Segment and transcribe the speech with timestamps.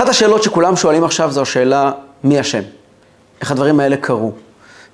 [0.00, 1.92] אחת השאלות שכולם שואלים עכשיו זו השאלה,
[2.24, 2.62] מי אשם?
[3.40, 4.32] איך הדברים האלה קרו?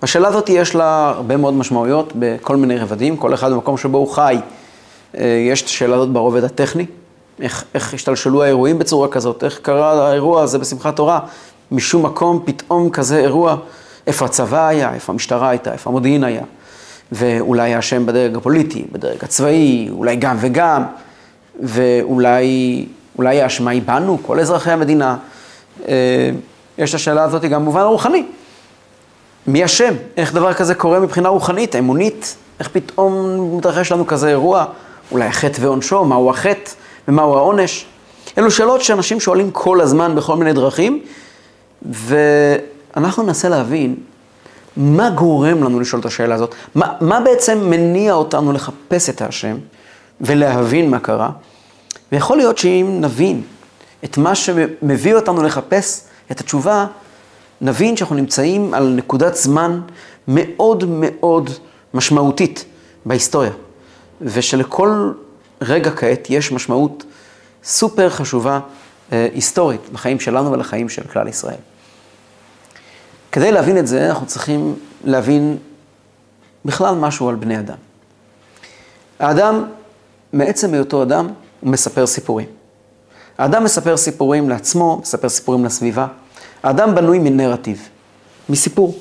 [0.03, 4.09] השאלה הזאת יש לה הרבה מאוד משמעויות בכל מיני רבדים, כל אחד במקום שבו הוא
[4.09, 4.37] חי.
[5.17, 6.87] אה, יש את השאלה הזאת ברובד הטכני,
[7.41, 11.21] איך, איך השתלשלו האירועים בצורה כזאת, איך קרה האירוע הזה בשמחת תורה,
[11.73, 13.57] משום מקום פתאום כזה אירוע,
[14.07, 16.43] איפה הצבא היה, איפה המשטרה הייתה, איפה המודיעין היה,
[17.13, 20.85] ואולי האשם בדרג הפוליטי, בדרג הצבאי, אולי גם וגם,
[21.63, 22.87] ואולי
[23.19, 25.17] אולי האשמה היא בנו, כל אזרחי המדינה.
[25.89, 26.31] אה,
[26.79, 28.27] יש את השאלה הזאת גם במובן הרוחני.
[29.47, 29.95] מי אשם?
[30.17, 32.37] איך דבר כזה קורה מבחינה רוחנית, אמונית?
[32.61, 34.65] איך פתאום מתרחש לנו כזה אירוע?
[35.13, 36.71] אולי החטא ועונשו, מהו החטא
[37.09, 37.87] ומהו העונש?
[38.39, 41.03] אלו שאלות שאנשים שואלים כל הזמן בכל מיני דרכים,
[41.83, 43.97] ואנחנו ננסה להבין
[44.77, 49.57] מה גורם לנו לשאול את השאלה הזאת, מה, מה בעצם מניע אותנו לחפש את האשם
[50.21, 51.31] ולהבין מה קרה.
[52.13, 53.43] ויכול להיות שאם נבין
[54.05, 56.87] את מה שמביא אותנו לחפש את התשובה,
[57.61, 59.81] נבין שאנחנו נמצאים על נקודת זמן
[60.29, 61.51] מאוד מאוד
[61.95, 62.65] משמעותית
[63.07, 63.51] בהיסטוריה,
[64.21, 65.13] ושלכל
[65.61, 67.05] רגע כעת יש משמעות
[67.65, 68.61] סופר חשובה
[69.13, 71.57] אה, היסטורית לחיים שלנו ולחיים של כלל ישראל.
[73.33, 75.57] כדי להבין את זה, אנחנו צריכים להבין
[76.65, 77.77] בכלל משהו על בני אדם.
[79.19, 79.65] האדם,
[80.33, 81.29] מעצם היותו אדם,
[81.67, 82.47] מספר סיפורים.
[83.39, 86.07] האדם מספר סיפורים לעצמו, מספר סיפורים לסביבה.
[86.63, 87.89] האדם בנוי מנרטיב,
[88.49, 88.99] מסיפור.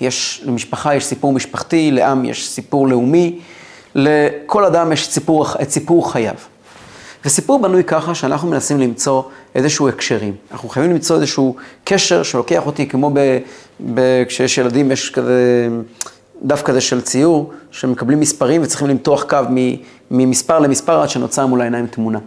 [0.00, 3.38] יש, למשפחה יש סיפור משפחתי, לעם יש סיפור לאומי,
[3.94, 6.34] לכל אדם יש סיפור, את סיפור חייו.
[7.24, 9.22] וסיפור בנוי ככה שאנחנו מנסים למצוא
[9.54, 10.34] איזשהו הקשרים.
[10.52, 13.38] אנחנו חייבים למצוא איזשהו קשר שלוקח אותי, כמו ב,
[13.94, 15.68] ב, כשיש ילדים, יש כזה
[16.42, 19.38] דף כזה של ציור, שמקבלים מספרים וצריכים למתוח קו
[20.10, 22.18] ממספר למספר עד שנוצר מול העיניים תמונה.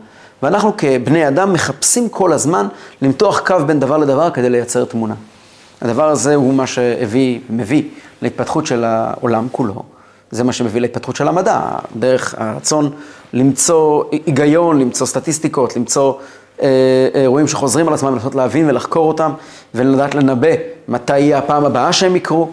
[0.44, 2.68] ואנחנו כבני אדם מחפשים כל הזמן
[3.02, 5.16] למתוח קו בין דבר לדבר כדי לייצר תמונה.
[5.82, 7.84] הדבר הזה הוא מה שהביא, מביא
[8.22, 9.84] להתפתחות של העולם כולו.
[10.32, 11.62] זה מה שמביא להתפתחות של המדע,
[11.96, 12.92] דרך הרצון
[13.34, 16.14] למצוא היגיון, למצוא סטטיסטיקות, למצוא
[16.62, 19.32] אה, אירועים שחוזרים על עצמם, לנסות להבין ולחקור אותם,
[19.76, 20.48] ולדעת לנבא
[20.88, 22.50] מתי יהיה הפעם הבאה שהם יקרו.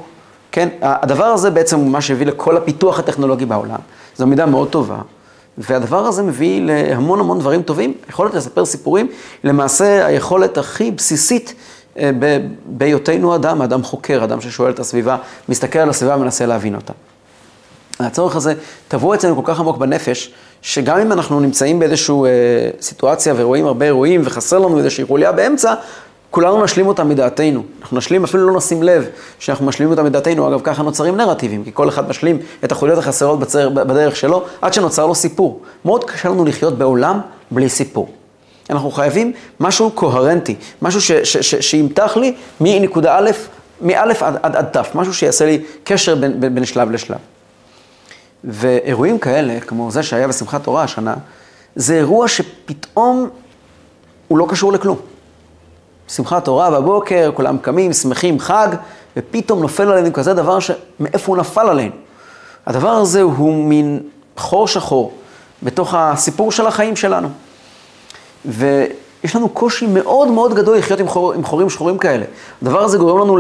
[0.53, 3.79] כן, הדבר הזה בעצם הוא מה שהביא לכל הפיתוח הטכנולוגי בעולם.
[4.17, 4.99] זו מידה מאוד טובה.
[5.59, 7.95] והדבר הזה מביא להמון המון דברים טובים.
[8.09, 9.09] יכולת לספר סיפורים,
[9.45, 11.55] למעשה היכולת הכי בסיסית
[11.99, 12.11] אה,
[12.67, 15.17] בהיותנו אדם, אדם חוקר, אדם ששואל את הסביבה,
[15.49, 16.93] מסתכל על הסביבה ומנסה להבין אותה.
[18.01, 18.55] הצורך הזה
[18.89, 20.33] טבוע אצלנו כל כך עמוק בנפש,
[20.63, 25.75] שגם אם אנחנו נמצאים באיזושהי אה, סיטואציה ורואים הרבה אירועים וחסר לנו איזושהי חוליה באמצע,
[26.31, 27.63] כולנו נשלים אותם מדעתנו.
[27.83, 29.09] אנחנו נשלים, אפילו לא נשים לב
[29.39, 30.49] שאנחנו משלימים אותם מדעתנו.
[30.49, 34.73] אגב, ככה נוצרים נרטיבים, כי כל אחד משלים את החוליות החסרות בצר, בדרך שלו, עד
[34.75, 35.61] שנוצר לו סיפור.
[35.85, 37.21] מאוד קשה לנו לחיות בעולם
[37.51, 38.09] בלי סיפור.
[38.71, 41.17] אנחנו חייבים משהו קוהרנטי, משהו
[41.61, 43.31] שימתח לי מנקודה א',
[43.81, 47.19] מא' עד, עד, עד ת', משהו שיעשה לי קשר בין, בין, בין שלב לשלב.
[48.45, 51.15] ואירועים כאלה, כמו זה שהיה בשמחת תורה השנה,
[51.77, 53.29] זה אירוע שפתאום
[54.29, 54.97] הוא לא קשור לכלום.
[56.11, 58.69] שמחת תורה בבוקר, כולם קמים, שמחים, חג,
[59.17, 61.95] ופתאום נופל עלינו כזה דבר שמאיפה הוא נפל עלינו.
[62.67, 64.01] הדבר הזה הוא מין
[64.37, 65.13] חור שחור
[65.63, 67.29] בתוך הסיפור של החיים שלנו.
[68.45, 72.25] ויש לנו קושי מאוד מאוד גדול לחיות עם, חור, עם חורים שחורים כאלה.
[72.63, 73.39] הדבר הזה גורם לנו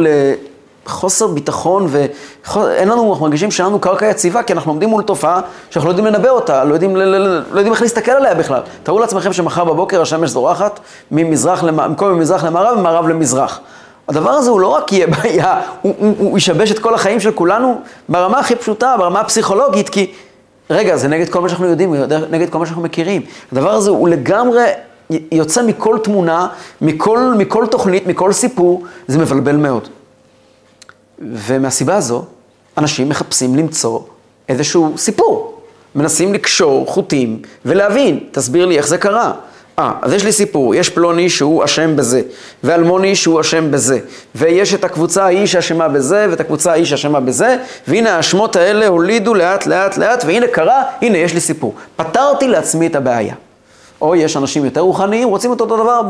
[0.86, 5.40] חוסר ביטחון ואין לנו, אנחנו מרגישים שאין לנו קרקע יציבה, כי אנחנו עומדים מול תופעה
[5.70, 8.60] שאנחנו לא יודעים לנבא אותה, לא יודעים, לא, לא, יודעים איך להסתכל עליה בכלל.
[8.82, 10.80] תארו לעצמכם שמחר בבוקר השמש זורחת
[11.10, 13.60] ממזרח, במקום ממזרח למערב ומערב למזרח.
[14.08, 17.32] הדבר הזה הוא לא רק יהיה בעיה, הוא, הוא, הוא ישבש את כל החיים של
[17.32, 20.12] כולנו ברמה הכי פשוטה, ברמה הפסיכולוגית, כי
[20.70, 21.94] רגע, זה נגד כל מה שאנחנו יודעים,
[22.30, 23.22] נגד כל מה שאנחנו מכירים.
[23.52, 24.64] הדבר הזה הוא לגמרי
[25.32, 26.46] יוצא מכל תמונה,
[26.80, 29.88] מכל, מכל תוכנית, מכל סיפור, זה מבלבל מאוד.
[31.20, 32.24] ומהסיבה הזו,
[32.78, 34.00] אנשים מחפשים למצוא
[34.48, 35.60] איזשהו סיפור.
[35.94, 39.32] מנסים לקשור חוטים ולהבין, תסביר לי איך זה קרה.
[39.78, 42.22] אה, אז יש לי סיפור, יש פלוני שהוא אשם בזה,
[42.64, 43.98] ואלמוני שהוא אשם בזה,
[44.34, 47.56] ויש את הקבוצה ההיא שאשמה בזה, ואת הקבוצה ההיא שאשמה בזה,
[47.88, 51.74] והנה האשמות האלה הולידו לאט לאט לאט, והנה קרה, הנה יש לי סיפור.
[51.96, 53.34] פתרתי לעצמי את הבעיה.
[54.02, 56.02] או יש אנשים יותר רוחניים, רוצים אותו דבר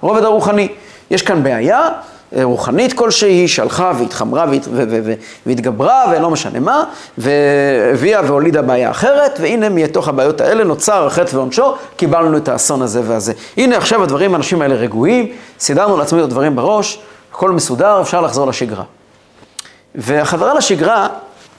[0.00, 0.68] ברובד הרוחני.
[1.10, 1.88] יש כאן בעיה,
[2.42, 4.46] רוחנית כלשהי, שהלכה והתחמרה
[5.46, 6.84] והתגברה ולא משנה מה,
[7.18, 13.00] והביאה והולידה בעיה אחרת, והנה מתוך הבעיות האלה נוצר החטא ועונשו, קיבלנו את האסון הזה
[13.04, 13.32] והזה.
[13.56, 16.98] הנה עכשיו הדברים, האנשים האלה רגועים, סידרנו לעצמנו את הדברים בראש,
[17.32, 18.84] הכל מסודר, אפשר לחזור לשגרה.
[19.94, 21.08] והחזרה לשגרה,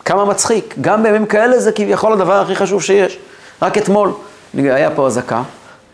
[0.05, 3.19] כמה מצחיק, גם בימים כאלה זה כביכול הדבר הכי חשוב שיש.
[3.61, 4.11] רק אתמול
[4.53, 5.41] היה פה אזעקה,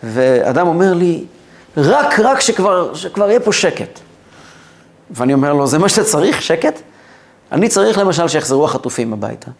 [0.03, 1.23] ואדם אומר לי,
[1.77, 3.99] רק, רק שכבר, שכבר יהיה פה שקט.
[5.13, 6.81] ואני אומר לו, זה מה שאתה צריך, שקט?
[7.51, 9.51] אני צריך למשל שיחזרו החטופים הביתה,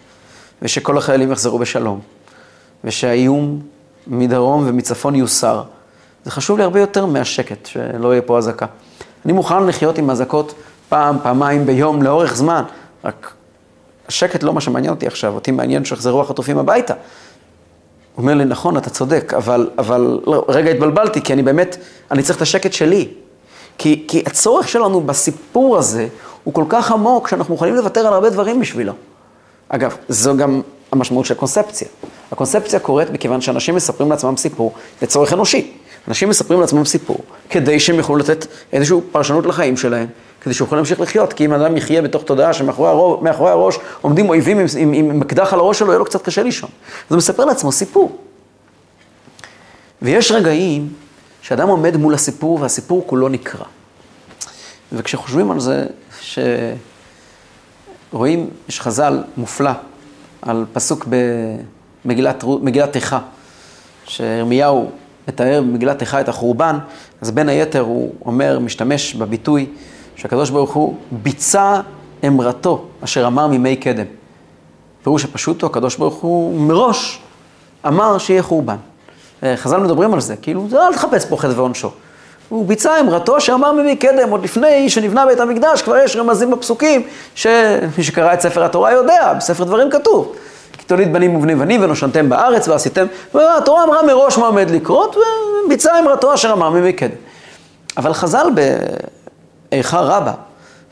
[0.62, 2.00] ושכל החיילים יחזרו בשלום,
[2.84, 3.62] ושהאיום
[4.08, 5.64] מדרום ומצפון יוסר.
[6.26, 8.66] זה חשוב לי הרבה יותר מהשקט, שלא יהיה פה אזעקה.
[9.26, 10.54] אני מוכן לחיות עם אזעקות
[10.90, 12.64] פעם, פעמיים ביום, לאורך זמן,
[13.04, 13.34] רק
[14.08, 16.94] השקט לא מה שמעניין אותי עכשיו, אותי מעניין שיחזרו החטופים הביתה.
[16.94, 21.78] הוא אומר לי, נכון, אתה צודק, אבל, אבל לא, רגע התבלבלתי, כי אני באמת,
[22.12, 23.08] אני צריך את השקט שלי.
[23.78, 26.08] כי, כי הצורך שלנו בסיפור הזה
[26.44, 28.94] הוא כל כך עמוק, שאנחנו מוכנים לוותר על הרבה דברים בשבילו.
[29.70, 30.62] אגב, זו גם
[30.92, 31.88] המשמעות של קונספציה.
[32.32, 35.72] הקונספציה קורית מכיוון שאנשים מספרים לעצמם סיפור לצורך אנושי.
[36.08, 37.18] אנשים מספרים לעצמם סיפור
[37.50, 40.08] כדי שהם יוכלו לתת איזושהי פרשנות לחיים שלהם,
[40.42, 44.60] כדי שיוכלו להמשיך לחיות, כי אם אדם יחיה בתוך תודעה שמאחורי הראש, הראש עומדים אויבים
[44.60, 46.70] עם, עם, עם מקדח על הראש שלו, יהיה לו קצת קשה לישון.
[47.10, 48.18] אז הוא מספר לעצמו סיפור.
[50.02, 50.90] ויש רגעים
[51.44, 53.66] שאדם עומד מול הסיפור והסיפור כולו נקרע.
[54.92, 55.86] וכשחושבים על זה,
[58.12, 59.72] שרואים, יש חז"ל מופלא
[60.42, 61.08] על פסוק
[62.06, 63.20] במגילת איכה,
[64.06, 64.92] שירמיהו
[65.28, 66.80] מתאר במגילת איכה את החורבן,
[67.22, 69.66] אז בין היתר הוא אומר, משתמש בביטוי
[70.16, 71.82] שהקדוש ברוך הוא ביצע
[72.28, 74.06] אמרתו אשר אמר מימי קדם.
[75.04, 77.22] פירוש הפשוט הוא, הקדוש ברוך הוא מראש
[77.88, 78.78] אמר שיהיה חורבן.
[79.44, 81.92] אה, חז"ל מדברים על זה, כאילו, אל תחפש פה חטא ועונשו.
[82.50, 87.08] הוא ביצע אמרתו שאמר מימי קדם, עוד לפני שנבנה בית המקדש, כבר יש רמזים בפסוקים,
[87.36, 90.36] שמי שקרא את ספר התורה יודע, בספר דברים כתוב.
[90.78, 95.16] כי תוליד בנים ובני בנים ונושנתם בארץ ועשיתם, והתורה אמרה מראש מה עומד לקרות,
[95.66, 97.16] וביצע אמרתו אשר אמר מימי קדם.
[97.98, 98.48] אבל חז"ל
[99.72, 100.34] באיכה רבה,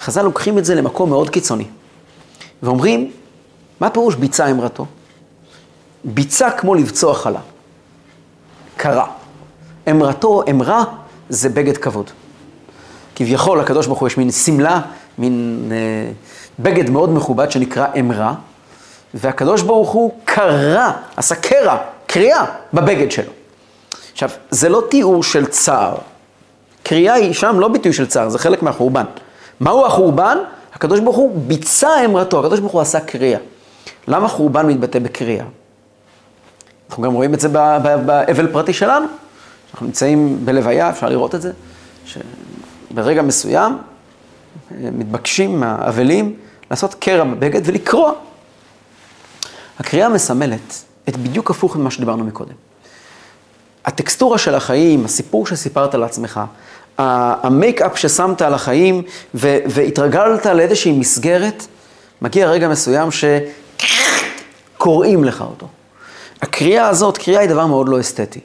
[0.02, 1.66] חז"ל לוקחים את זה למקום מאוד קיצוני.
[2.64, 3.12] ואומרים,
[3.80, 4.86] מה פירוש ביצע אמרתו?
[6.04, 7.40] ביצע כמו לבצוע חלה.
[8.82, 9.06] קרה.
[9.90, 10.84] אמרתו, אמרה,
[11.30, 12.10] זה בגד כבוד.
[13.16, 14.82] כביכול, לקדוש ברוך הוא יש מין שמלה,
[15.18, 16.12] מין אה,
[16.60, 18.34] בגד מאוד מכובד שנקרא אמרה,
[19.14, 23.32] והקדוש ברוך הוא קרא, עשה קרע, קריאה בבגד שלו.
[24.12, 25.96] עכשיו, זה לא תיאור של צער.
[26.84, 29.06] קריאה היא שם לא ביטוי של צער, זה חלק מהחורבן.
[29.60, 30.38] מהו החורבן?
[30.74, 33.40] הקדוש ברוך הוא ביצע אמרתו, הקדוש ברוך הוא עשה קריאה.
[34.08, 35.46] למה חורבן מתבטא בקריאה?
[36.92, 39.06] אנחנו גם רואים את זה באבל פרטי שלנו.
[39.74, 41.52] אנחנו נמצאים בלוויה, אפשר לראות את זה,
[42.06, 43.78] שברגע מסוים
[44.72, 46.36] אה, מתבקשים מהאבלים
[46.72, 48.14] לעשות קרע בבגד ולקרוע.
[49.80, 52.54] הקריאה מסמלת את בדיוק הפוך ממה שדיברנו מקודם.
[53.86, 56.40] הטקסטורה של החיים, הסיפור שסיפרת לעצמך,
[56.98, 59.04] המייק-אפ ששמת על החיים
[59.34, 61.68] והתרגלת לאיזושהי מסגרת,
[62.22, 63.10] מגיע רגע מסוים
[64.78, 65.68] שקוראים לך אותו.
[66.42, 68.40] הקריאה הזאת, קריאה היא דבר מאוד לא אסתטי.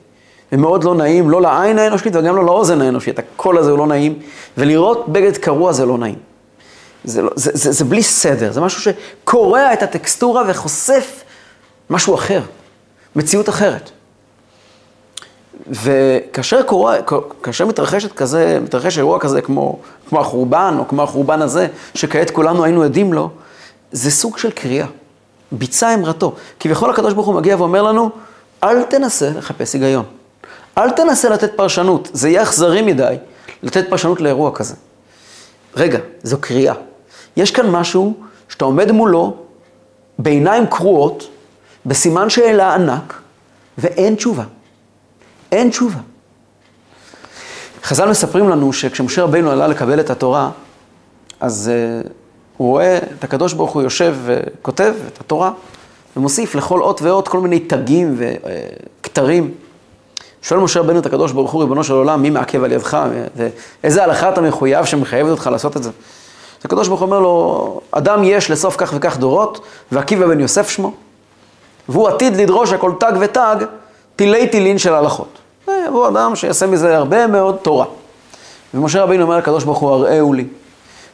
[0.53, 3.19] ומאוד לא נעים, לא לעין האנושית וגם לא לאוזן האנושית.
[3.19, 4.19] הקול הזה הוא לא נעים,
[4.59, 6.19] ולראות בגד קרוע זה לא נעים.
[7.05, 11.23] זה, לא, זה, זה, זה בלי סדר, זה משהו שקורע את הטקסטורה וחושף
[11.91, 12.41] משהו אחר,
[13.17, 13.91] מציאות אחרת.
[15.71, 16.97] וכאשר קורא,
[17.43, 19.79] כאשר מתרחשת כזה, מתרחש אירוע כזה כמו,
[20.09, 23.31] כמו החורבן, או כמו החורבן הזה, שכעת כולנו היינו עדים לו,
[23.93, 24.87] זה סוג של קריאה.
[25.53, 26.35] ביצע אמרתו.
[26.61, 28.11] כביכול הקדוש ברוך הוא מגיע ואומר לנו,
[28.65, 30.05] אל תנסה לחפש היגיון.
[30.79, 33.17] אל תנסה לתת פרשנות, זה יהיה אכזרי מדי
[33.63, 34.75] לתת פרשנות לאירוע כזה.
[35.77, 36.75] רגע, זו קריאה.
[37.37, 38.15] יש כאן משהו
[38.49, 39.37] שאתה עומד מולו
[40.19, 41.29] בעיניים קרועות,
[41.87, 43.21] בסימן שאלה ענק,
[43.79, 44.45] ואין תשובה.
[45.53, 45.99] אין תשובה.
[47.83, 50.51] חז"ל מספרים לנו שכשמשה רבינו עלה לקבל את התורה,
[51.41, 51.71] אז
[52.05, 52.09] uh,
[52.57, 55.51] הוא רואה את הקדוש ברוך הוא יושב וכותב את התורה,
[56.17, 59.55] ומוסיף לכל אות ואות כל מיני תגים וכתרים.
[60.43, 62.99] שואל משה רבנו את הקדוש ברוך הוא, ריבונו של עולם, מי מעכב על ידך,
[63.83, 65.91] ואיזה הלכה אתה מחויב שמחייבת אותך לעשות את זה?
[65.91, 69.61] אז הקדוש ברוך הוא אומר לו, אדם יש לסוף כך וכך דורות,
[69.93, 70.93] ועקיבא בן יוסף שמו,
[71.89, 73.57] והוא עתיד לדרוש הכל תג ותג,
[74.17, 75.39] תילי תילין של הלכות.
[75.87, 77.85] יבוא אדם שיעשה מזה הרבה מאוד תורה.
[78.75, 80.45] ומשה רבינו אומר לקדוש ברוך הוא, הראהו לי.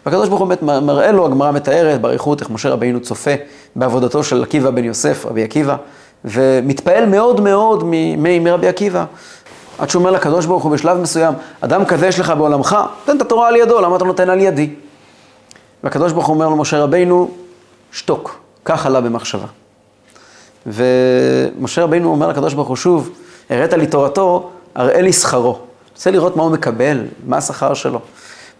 [0.06, 3.30] והקדוש ברוך הוא באמת מראה לו, הגמרא מתארת באריכות איך משה רבינו צופה
[3.76, 5.76] בעבודתו של עקיבא בן יוסף, רבי עקיבא,
[6.24, 7.84] ומתפעל מאוד מאוד
[8.40, 9.04] מרבי עקיבא.
[9.78, 13.22] עד שהוא אומר לקדוש ברוך הוא בשלב מסוים, אדם כזה יש לך בעולמך, תן את
[13.22, 14.70] התורה על ידו, למה אתה נותן על ידי?
[15.84, 17.30] והקדוש ברוך הוא אומר למשה רבינו,
[17.92, 19.46] שתוק, כך עלה במחשבה.
[20.66, 23.10] ומשה רבינו אומר לקדוש ברוך הוא שוב,
[23.50, 25.58] הראת לי תורתו, הראה לי שכרו.
[25.92, 28.00] רוצה לראות מה הוא מקבל, מה השכר שלו.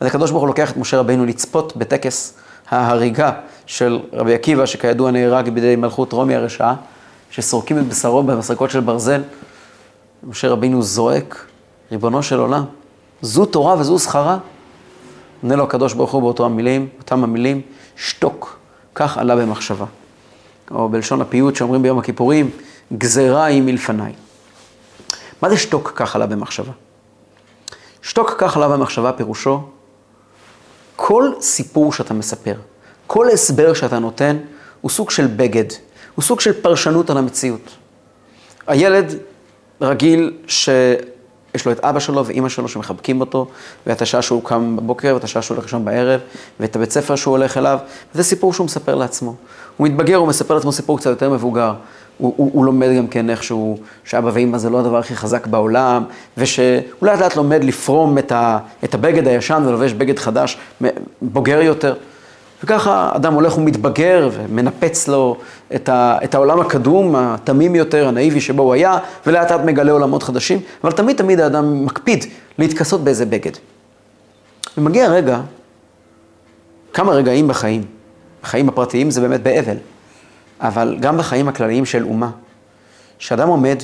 [0.03, 2.35] אז הקדוש ברוך הוא לוקח את משה רבינו לצפות בטקס
[2.69, 3.33] ההריגה
[3.67, 6.75] של רבי עקיבא, שכידוע נהרג בידי מלכות רומי הרשעה,
[7.31, 9.23] שסורקים את בשרו במסרקות של ברזל.
[10.25, 11.47] משה רבינו זועק,
[11.93, 12.65] ריבונו של עולם,
[13.23, 14.39] זו תורה וזו שכרה?
[15.43, 17.61] עונה לו הקדוש ברוך הוא באותו המילים, אותם המילים,
[17.97, 18.59] שתוק,
[18.95, 19.87] כך עלה במחשבה.
[20.71, 22.51] או בלשון הפיוט שאומרים ביום הכיפורים,
[22.93, 24.13] גזרה היא מלפניי.
[25.43, 26.73] מה זה שתוק כך עלה במחשבה?
[28.03, 29.61] שתוק כך עלה במחשבה פירושו,
[30.97, 32.55] כל סיפור שאתה מספר,
[33.07, 34.37] כל הסבר שאתה נותן,
[34.81, 35.65] הוא סוג של בגד,
[36.15, 37.71] הוא סוג של פרשנות על המציאות.
[38.67, 39.15] הילד
[39.81, 43.47] רגיל שיש לו את אבא שלו ואימא שלו שמחבקים אותו,
[43.87, 46.21] ואת השעה שהוא קם בבוקר, ואת השעה שהוא הולך לישון בערב,
[46.61, 47.79] ואת הבית ספר שהוא הולך אליו,
[48.15, 49.35] וזה סיפור שהוא מספר לעצמו.
[49.77, 51.75] הוא מתבגר, הוא מספר לעצמו סיפור קצת יותר מבוגר.
[52.23, 56.05] הוא, הוא, הוא לומד גם כן איכשהו, שאבא ואימא זה לא הדבר הכי חזק בעולם,
[56.37, 60.59] ושהוא לאט לאט לומד לפרום את, ה, את הבגד הישן ולובש בגד חדש,
[61.23, 61.95] בוגר יותר.
[62.65, 65.37] וככה אדם הולך ומתבגר ומנפץ לו
[65.75, 70.23] את, ה, את העולם הקדום, התמים יותר, הנאיבי שבו הוא היה, ולאט לאט מגלה עולמות
[70.23, 72.25] חדשים, אבל תמיד תמיד האדם מקפיד
[72.59, 73.53] להתכסות באיזה בגד.
[74.79, 75.41] ומגיע רגע,
[76.93, 77.85] כמה רגעים בחיים,
[78.43, 79.77] בחיים הפרטיים זה באמת באבל,
[80.63, 82.31] אבל גם בחיים הכלליים של אומה,
[83.19, 83.83] שאדם עומד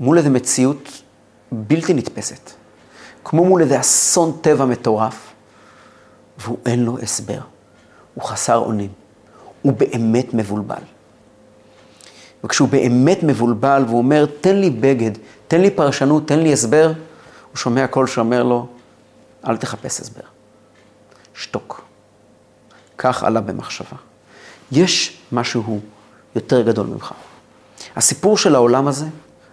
[0.00, 1.02] מול איזו מציאות
[1.52, 2.50] בלתי נתפסת,
[3.24, 5.32] כמו מול איזה אסון טבע מטורף,
[6.38, 7.40] והוא אין לו הסבר.
[8.14, 8.90] הוא חסר אונים.
[9.62, 10.82] הוא באמת מבולבל.
[12.44, 15.10] וכשהוא באמת מבולבל והוא אומר, תן לי בגד,
[15.48, 16.86] תן לי פרשנות, תן לי הסבר,
[17.50, 18.66] הוא שומע קול שאומר לו,
[19.48, 20.22] אל תחפש הסבר.
[21.34, 21.84] שתוק.
[22.98, 24.11] כך עלה במחשבה.
[24.72, 25.80] יש משהו
[26.36, 27.12] יותר גדול ממך.
[27.96, 29.06] הסיפור של העולם הזה,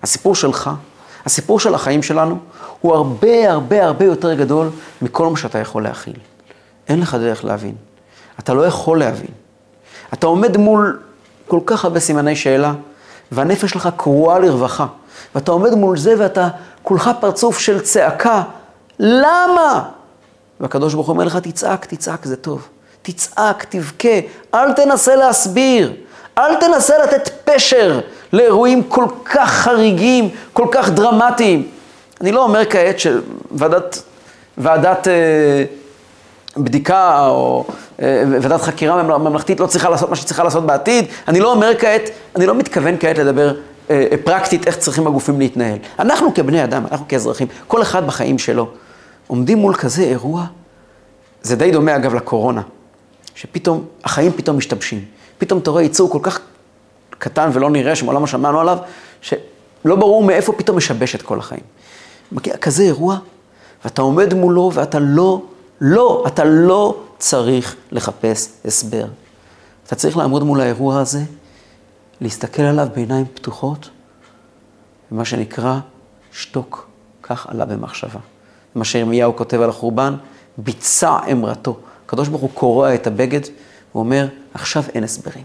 [0.03, 0.69] הסיפור שלך,
[1.25, 2.37] הסיפור של החיים שלנו,
[2.81, 4.69] הוא הרבה הרבה הרבה יותר גדול
[5.01, 6.17] מכל מה שאתה יכול להכיל.
[6.87, 7.75] אין לך דרך להבין.
[8.39, 9.31] אתה לא יכול להבין.
[10.13, 10.99] אתה עומד מול
[11.47, 12.73] כל כך הרבה סימני שאלה,
[13.31, 14.87] והנפש שלך קרועה לרווחה.
[15.35, 16.47] ואתה עומד מול זה ואתה
[16.83, 18.43] כולך פרצוף של צעקה,
[18.99, 19.89] למה?
[20.59, 22.67] והקדוש ברוך הוא אומר לך, תצעק, תצעק, זה טוב.
[23.01, 24.19] תצעק, תבכה,
[24.53, 25.93] אל תנסה להסביר,
[26.37, 27.99] אל תנסה לתת פשר
[28.33, 31.67] לאירועים כל כך חריגים, כל כך דרמטיים.
[32.21, 34.03] אני לא אומר כעת שוועדת
[34.57, 35.63] ועדת, אה,
[36.57, 37.65] בדיקה או
[38.01, 41.05] אה, ועדת חקירה ממלכתית לא צריכה לעשות מה שצריכה לעשות בעתיד.
[41.27, 43.53] אני לא אומר כעת, אני לא מתכוון כעת לדבר
[43.89, 45.77] אה, פרקטית איך צריכים הגופים להתנהל.
[45.99, 48.67] אנחנו כבני אדם, אנחנו כאזרחים, כל אחד בחיים שלו,
[49.27, 50.45] עומדים מול כזה אירוע,
[51.41, 52.61] זה די דומה אגב לקורונה,
[53.35, 55.05] שפתאום, החיים פתאום משתבשים.
[55.37, 56.39] פתאום אתה רואה ייצור כל כך
[57.09, 58.77] קטן ולא נראה, שמעולם לא שמענו עליו,
[59.21, 61.63] שלא ברור מאיפה פתאום משבש את כל החיים.
[62.31, 63.17] מגיע כזה אירוע,
[63.83, 65.41] ואתה עומד מולו ואתה לא,
[65.81, 69.05] לא, אתה לא צריך לחפש הסבר.
[69.85, 71.21] אתה צריך לעמוד מול האירוע הזה,
[72.21, 73.89] להסתכל עליו בעיניים פתוחות,
[75.11, 75.79] ומה שנקרא
[76.31, 76.87] שתוק,
[77.23, 78.19] כך עלה במחשבה.
[78.75, 80.15] מה שירמיהו כותב על החורבן,
[80.57, 81.79] ביצע אמרתו.
[82.09, 83.39] הקדוש ברוך הוא קורע את הבגד,
[83.95, 85.43] ואומר, עכשיו אין הסברים.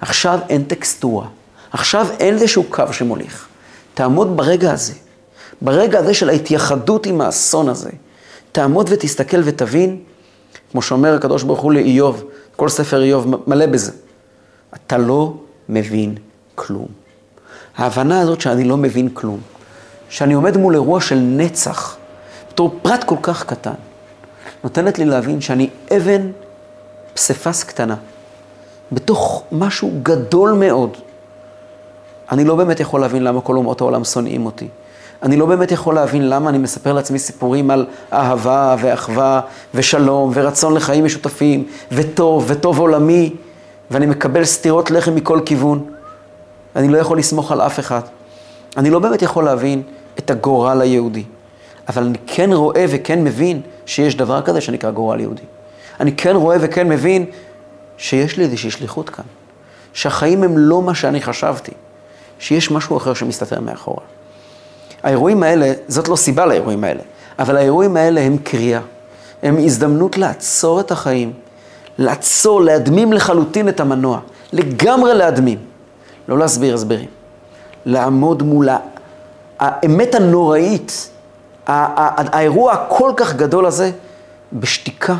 [0.00, 1.26] עכשיו אין טקסטורה.
[1.72, 3.48] עכשיו אין איזשהו קו שמוליך.
[3.94, 4.92] תעמוד ברגע הזה,
[5.62, 7.90] ברגע הזה של ההתייחדות עם האסון הזה.
[8.52, 10.00] תעמוד ותסתכל ותבין
[10.72, 12.24] כמו שאומר הקדוש ברוך הוא לאיוב,
[12.56, 13.92] כל ספר איוב מלא בזה.
[14.74, 15.34] אתה לא
[15.68, 16.14] מבין
[16.54, 16.86] כלום.
[17.76, 19.40] ההבנה הזאת שאני לא מבין כלום,
[20.08, 21.96] שאני עומד מול אירוע של נצח,
[22.50, 23.74] בתור פרט כל כך קטן,
[24.64, 26.30] נותנת לי להבין שאני אבן
[27.14, 27.96] פסיפס קטנה,
[28.92, 30.96] בתוך משהו גדול מאוד.
[32.32, 34.68] אני לא באמת יכול להבין למה כל אומות העולם שונאים אותי.
[35.22, 39.40] אני לא באמת יכול להבין למה אני מספר לעצמי סיפורים על אהבה ואחווה
[39.74, 43.34] ושלום ורצון לחיים משותפים וטוב וטוב עולמי,
[43.90, 45.84] ואני מקבל סטירות לחם מכל כיוון.
[46.76, 48.00] אני לא יכול לסמוך על אף אחד.
[48.76, 49.82] אני לא באמת יכול להבין
[50.18, 51.24] את הגורל היהודי,
[51.88, 55.42] אבל אני כן רואה וכן מבין שיש דבר כזה שנקרא גורל יהודי.
[56.00, 57.26] אני כן רואה וכן מבין
[57.96, 59.24] שיש לי איזושהי שליחות כאן,
[59.92, 61.72] שהחיים הם לא מה שאני חשבתי,
[62.38, 64.04] שיש משהו אחר שמסתתר מאחורה.
[65.02, 67.00] האירועים האלה, זאת לא סיבה לאירועים האלה,
[67.38, 68.80] אבל האירועים האלה הם קריאה.
[69.42, 71.32] הם הזדמנות לעצור את החיים,
[71.98, 74.20] לעצור, להדמים לחלוטין את המנוע,
[74.52, 75.58] לגמרי להדמים.
[76.28, 77.08] לא להסביר הסברים.
[77.86, 78.68] לעמוד מול
[79.58, 81.10] האמת הנוראית,
[81.66, 83.90] האירוע הכל כך גדול הזה,
[84.52, 85.16] בשתיקה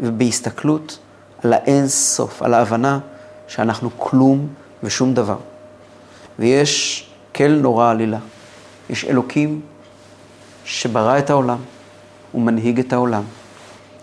[0.00, 0.98] ובהסתכלות
[1.44, 2.98] על האין סוף, על ההבנה
[3.48, 4.48] שאנחנו כלום
[4.82, 5.36] ושום דבר.
[6.38, 7.04] ויש
[7.34, 8.18] כל נורא עלילה.
[8.90, 9.60] יש אלוקים
[10.64, 11.58] שברא את העולם,
[12.32, 13.22] הוא מנהיג את העולם.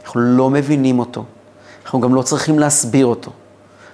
[0.03, 1.25] אנחנו לא מבינים אותו,
[1.83, 3.31] אנחנו גם לא צריכים להסביר אותו.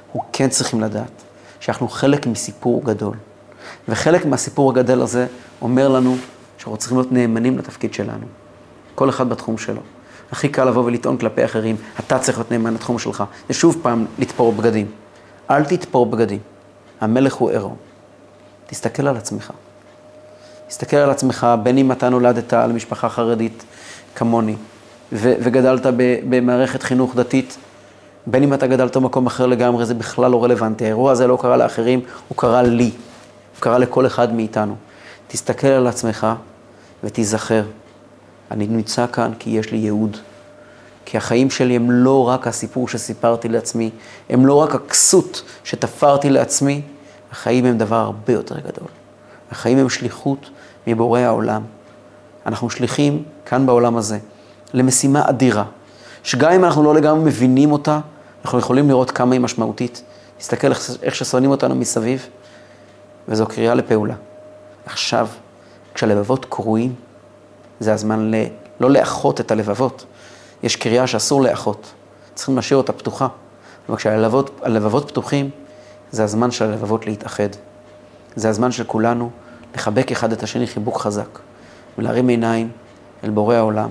[0.05, 1.11] אנחנו כן צריכים לדעת
[1.59, 3.15] שאנחנו חלק מסיפור גדול.
[3.89, 5.27] וחלק מהסיפור הגדול הזה
[5.61, 6.15] אומר לנו
[6.61, 8.25] שאנחנו צריכים להיות נאמנים לתפקיד שלנו.
[8.95, 9.81] כל אחד בתחום שלו.
[10.31, 13.23] הכי קל לבוא ולטעון כלפי אחרים, אתה צריך להיות נאמן לתחום שלך.
[13.47, 14.87] זה שוב פעם לתפור בגדים.
[15.51, 16.39] אל תתפור בגדים.
[17.01, 17.75] המלך הוא עירום.
[18.67, 19.51] תסתכל על עצמך.
[20.67, 23.63] תסתכל על עצמך, בין אם אתה נולדת למשפחה חרדית
[24.15, 24.55] כמוני,
[25.13, 25.85] ו- וגדלת
[26.29, 27.57] במערכת חינוך דתית,
[28.27, 30.83] בין אם אתה גדלת במקום אחר לגמרי, זה בכלל לא רלוונטי.
[30.83, 32.91] האירוע הזה לא קרה לאחרים, הוא קרה לי.
[33.55, 34.75] הוא קרה לכל אחד מאיתנו.
[35.27, 36.27] תסתכל על עצמך
[37.03, 37.63] ותיזכר,
[38.51, 40.17] אני נמצא כאן כי יש לי ייעוד.
[41.05, 43.89] כי החיים שלי הם לא רק הסיפור שסיפרתי לעצמי,
[44.29, 46.81] הם לא רק הכסות שתפרתי לעצמי,
[47.31, 48.87] החיים הם דבר הרבה יותר גדול.
[49.51, 50.49] החיים הם שליחות
[50.87, 51.61] מבורא העולם.
[52.45, 54.19] אנחנו שליחים כאן בעולם הזה
[54.73, 55.63] למשימה אדירה,
[56.23, 57.99] שגם אם אנחנו לא לגמרי מבינים אותה,
[58.45, 60.03] אנחנו יכולים לראות כמה היא משמעותית.
[60.37, 60.67] תסתכל
[61.01, 62.27] איך ששונאים אותנו מסביב,
[63.27, 64.15] וזו קריאה לפעולה.
[64.85, 65.27] עכשיו,
[65.93, 66.95] כשהלבבות קרועים,
[67.79, 68.45] זה הזמן ל...
[68.79, 70.05] לא לאחות את הלבבות.
[70.63, 71.93] יש קריאה שאסור לאחות,
[72.35, 73.27] צריכים להשאיר אותה פתוחה.
[73.89, 75.49] אבל כשהלבבות פתוחים,
[76.11, 77.49] זה הזמן של הלבבות להתאחד.
[78.35, 79.29] זה הזמן של כולנו
[79.75, 81.39] לחבק אחד את השני חיבוק חזק,
[81.97, 82.71] ולהרים עיניים
[83.23, 83.89] אל בורא העולם,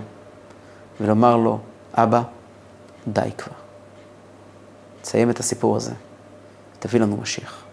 [1.01, 1.59] ולומר לו,
[1.95, 2.23] אבא,
[3.09, 3.53] די כבר.
[5.03, 5.93] תסיים את הסיפור הזה,
[6.79, 7.65] תביא לנו משיח.